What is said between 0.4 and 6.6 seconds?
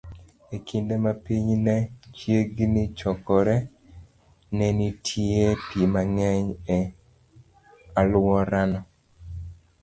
E kinde ma piny ne chiegni chakore, ne nitie pi mang'eny